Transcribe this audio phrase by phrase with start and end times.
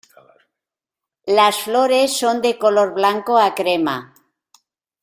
[1.37, 4.15] La flores son de color blanco a crema.